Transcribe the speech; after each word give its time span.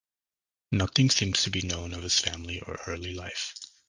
Nothing 0.71 1.11
seems 1.11 1.43
to 1.43 1.51
be 1.51 1.61
known 1.61 1.93
of 1.93 2.01
his 2.01 2.17
family 2.17 2.59
or 2.61 2.79
early 2.87 3.13
life. 3.13 3.53